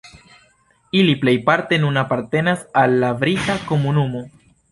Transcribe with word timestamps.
Ili 1.01 1.13
plejparte 1.25 1.79
nun 1.83 2.01
apartenas 2.03 2.65
al 2.85 2.97
la 3.05 3.13
Brita 3.23 3.61
Komunumo. 3.71 4.27